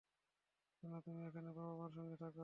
সোনা, 0.75 0.97
তুমি 1.05 1.21
এখানে 1.25 1.49
বাবা-মার 1.51 1.91
সঙ্গে 1.91 2.15
থাকো। 2.17 2.39